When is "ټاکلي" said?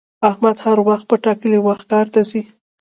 1.25-1.59